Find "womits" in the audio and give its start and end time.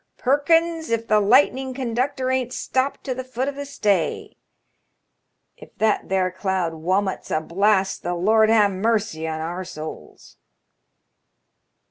6.73-7.37